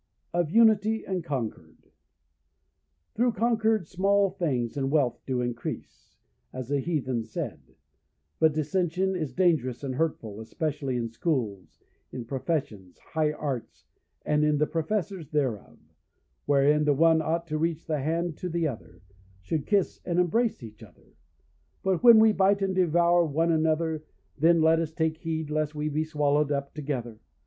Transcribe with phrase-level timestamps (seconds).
[0.33, 1.91] Of Unity and Concord.
[3.13, 6.17] Through concord small things and wealth do increase,
[6.51, 7.61] as the Heathen said;
[8.39, 13.85] but dissension is dangerous and hurtful, especially in schools, in professions, high arts,
[14.25, 15.77] and in the professors thereof,
[16.47, 20.81] wherein the one ought to reach the hand to the other—should kiss and embrace each
[20.81, 21.13] other.
[21.83, 24.03] But when we bite and devour one another,
[24.35, 27.19] then let us take heed lest we be swallowed up together.